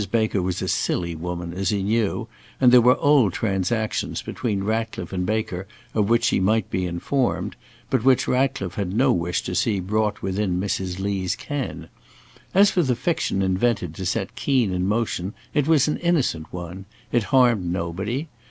[0.11, 2.27] Baker was a silly woman, as he knew,
[2.59, 7.55] and there were old transactions between Ratcliffe and Baker of which she might be informed,
[7.91, 10.99] but which Ratcliffe had no wish to see brought within Mrs.
[10.99, 11.87] Lee's ken.
[12.51, 16.85] As for the fiction invented to set Keen in motion, it was an innocent one.
[17.11, 18.27] It harmed nobody.